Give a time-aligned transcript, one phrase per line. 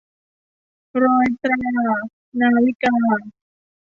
[1.03, 1.57] รอยตรา-
[2.39, 2.95] นาวิกา